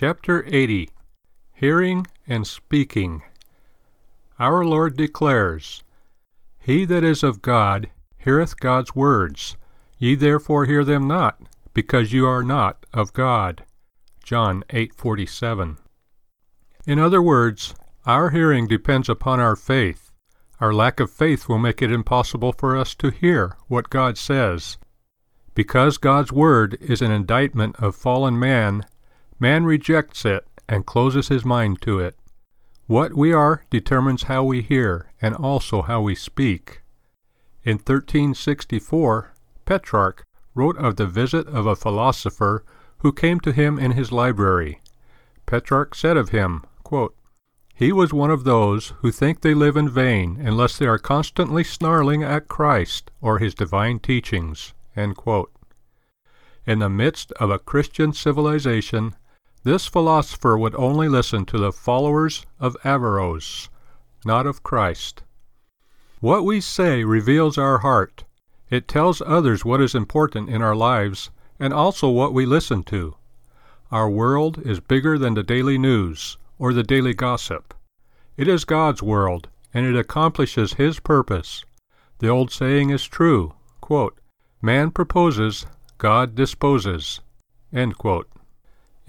Chapter 0.00 0.46
80 0.46 0.88
Hearing 1.52 2.06
and 2.26 2.46
Speaking. 2.46 3.20
Our 4.38 4.64
Lord 4.64 4.96
declares, 4.96 5.84
He 6.58 6.86
that 6.86 7.04
is 7.04 7.22
of 7.22 7.42
God 7.42 7.90
heareth 8.16 8.58
God's 8.58 8.96
words. 8.96 9.58
Ye 9.98 10.14
therefore 10.14 10.64
hear 10.64 10.86
them 10.86 11.06
not, 11.06 11.42
because 11.74 12.14
you 12.14 12.26
are 12.26 12.42
not 12.42 12.86
of 12.94 13.12
God. 13.12 13.66
John 14.24 14.64
8:47. 14.70 15.76
In 16.86 16.98
other 16.98 17.20
words, 17.20 17.74
our 18.06 18.30
hearing 18.30 18.66
depends 18.66 19.10
upon 19.10 19.38
our 19.38 19.54
faith. 19.54 20.12
Our 20.60 20.72
lack 20.72 20.98
of 20.98 21.10
faith 21.10 21.46
will 21.46 21.58
make 21.58 21.82
it 21.82 21.92
impossible 21.92 22.54
for 22.54 22.74
us 22.74 22.94
to 22.94 23.10
hear 23.10 23.54
what 23.68 23.90
God 23.90 24.16
says. 24.16 24.78
Because 25.54 25.98
God's 25.98 26.32
word 26.32 26.78
is 26.80 27.02
an 27.02 27.10
indictment 27.10 27.76
of 27.76 27.94
fallen 27.94 28.38
man, 28.38 28.86
man 29.40 29.64
rejects 29.64 30.24
it 30.24 30.46
and 30.68 30.86
closes 30.86 31.28
his 31.28 31.44
mind 31.44 31.80
to 31.82 31.98
it. 31.98 32.14
What 32.86 33.14
we 33.14 33.32
are 33.32 33.64
determines 33.70 34.24
how 34.24 34.44
we 34.44 34.62
hear 34.62 35.10
and 35.22 35.34
also 35.34 35.82
how 35.82 36.02
we 36.02 36.14
speak. 36.14 36.82
In 37.64 37.76
1364, 37.76 39.32
Petrarch 39.64 40.24
wrote 40.54 40.76
of 40.76 40.96
the 40.96 41.06
visit 41.06 41.46
of 41.46 41.66
a 41.66 41.76
philosopher 41.76 42.64
who 42.98 43.12
came 43.12 43.40
to 43.40 43.52
him 43.52 43.78
in 43.78 43.92
his 43.92 44.12
library. 44.12 44.80
Petrarch 45.46 45.94
said 45.94 46.16
of 46.16 46.30
him, 46.30 46.64
quote, 46.82 47.14
He 47.74 47.92
was 47.92 48.12
one 48.12 48.30
of 48.30 48.44
those 48.44 48.92
who 48.98 49.10
think 49.10 49.40
they 49.40 49.54
live 49.54 49.76
in 49.76 49.88
vain 49.88 50.38
unless 50.40 50.76
they 50.76 50.86
are 50.86 50.98
constantly 50.98 51.64
snarling 51.64 52.22
at 52.22 52.48
Christ 52.48 53.10
or 53.20 53.38
his 53.38 53.54
divine 53.54 54.00
teachings. 54.00 54.74
In 54.96 55.14
the 56.78 56.90
midst 56.90 57.32
of 57.32 57.50
a 57.50 57.58
Christian 57.58 58.12
civilization, 58.12 59.14
this 59.62 59.86
philosopher 59.86 60.56
would 60.56 60.74
only 60.74 61.08
listen 61.08 61.44
to 61.46 61.58
the 61.58 61.72
followers 61.72 62.46
of 62.58 62.76
Averroes, 62.84 63.68
not 64.24 64.46
of 64.46 64.62
Christ. 64.62 65.22
What 66.20 66.44
we 66.44 66.60
say 66.60 67.04
reveals 67.04 67.58
our 67.58 67.78
heart. 67.78 68.24
It 68.70 68.88
tells 68.88 69.20
others 69.22 69.64
what 69.64 69.80
is 69.80 69.94
important 69.94 70.48
in 70.48 70.62
our 70.62 70.76
lives 70.76 71.30
and 71.58 71.72
also 71.72 72.08
what 72.08 72.32
we 72.32 72.46
listen 72.46 72.82
to. 72.84 73.16
Our 73.90 74.08
world 74.08 74.60
is 74.64 74.80
bigger 74.80 75.18
than 75.18 75.34
the 75.34 75.42
daily 75.42 75.76
news 75.76 76.38
or 76.58 76.72
the 76.72 76.82
daily 76.82 77.14
gossip. 77.14 77.74
It 78.36 78.48
is 78.48 78.64
God's 78.64 79.02
world, 79.02 79.48
and 79.74 79.84
it 79.84 79.96
accomplishes 79.96 80.74
His 80.74 81.00
purpose. 81.00 81.64
The 82.18 82.28
old 82.28 82.50
saying 82.50 82.90
is 82.90 83.04
true 83.04 83.54
quote, 83.80 84.18
Man 84.62 84.90
proposes, 84.90 85.66
God 85.98 86.34
disposes. 86.34 87.20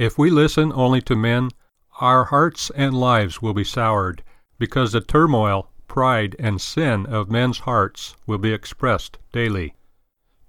If 0.02 0.18
we 0.18 0.32
listen 0.32 0.74
only 0.74 1.00
to 1.04 1.16
men, 1.16 1.52
our 2.00 2.24
hearts 2.24 2.72
and 2.74 2.92
lives 2.96 3.40
will 3.40 3.54
be 3.54 3.64
soured, 3.64 4.24
because 4.58 4.94
the 4.94 5.00
turmoil, 5.00 5.70
pride, 5.88 6.36
and 6.40 6.60
sin 6.60 7.06
of 7.06 7.30
men's 7.30 7.60
hearts 7.60 8.16
will 8.26 8.40
be 8.40 8.52
expressed 8.52 9.20
daily. 9.32 9.76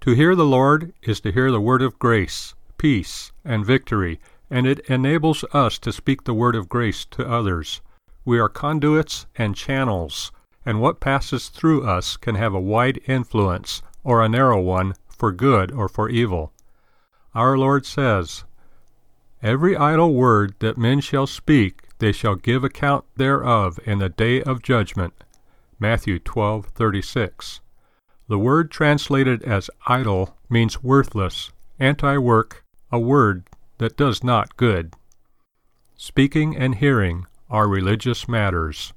To 0.01 0.15
hear 0.15 0.33
the 0.33 0.43
Lord 0.43 0.91
is 1.03 1.19
to 1.19 1.31
hear 1.31 1.51
the 1.51 1.61
word 1.61 1.83
of 1.83 1.99
grace, 1.99 2.55
peace, 2.79 3.31
and 3.45 3.63
victory, 3.63 4.19
and 4.49 4.65
it 4.65 4.79
enables 4.89 5.45
us 5.53 5.77
to 5.77 5.93
speak 5.93 6.23
the 6.23 6.33
word 6.33 6.55
of 6.55 6.67
grace 6.67 7.05
to 7.11 7.29
others. 7.29 7.79
We 8.25 8.39
are 8.39 8.49
conduits 8.49 9.27
and 9.35 9.55
channels, 9.55 10.31
and 10.65 10.81
what 10.81 10.99
passes 10.99 11.49
through 11.49 11.87
us 11.87 12.17
can 12.17 12.33
have 12.33 12.55
a 12.55 12.59
wide 12.59 13.01
influence 13.05 13.83
or 14.03 14.23
a 14.23 14.29
narrow 14.29 14.59
one 14.59 14.95
for 15.07 15.31
good 15.31 15.71
or 15.71 15.87
for 15.87 16.09
evil. 16.09 16.53
Our 17.35 17.55
Lord 17.55 17.85
says, 17.85 18.45
Every 19.43 19.75
idle 19.75 20.13
word 20.13 20.55
that 20.59 20.77
men 20.77 21.01
shall 21.01 21.27
speak, 21.27 21.89
they 21.99 22.13
shall 22.13 22.35
give 22.35 22.63
account 22.63 23.03
thereof 23.17 23.77
in 23.85 23.99
the 23.99 24.07
day 24.07 24.41
of 24.41 24.63
judgment. 24.63 25.13
Matthew 25.77 26.17
12:36. 26.19 27.59
The 28.29 28.39
word 28.39 28.71
translated 28.71 29.43
as 29.43 29.69
idle 29.85 30.37
means 30.49 30.81
worthless, 30.81 31.51
anti 31.77 32.17
work, 32.19 32.63
a 32.89 32.99
word 32.99 33.43
that 33.79 33.97
does 33.97 34.23
not 34.23 34.55
good. 34.55 34.93
Speaking 35.97 36.55
and 36.55 36.75
hearing 36.75 37.25
are 37.49 37.67
religious 37.67 38.29
matters. 38.29 38.93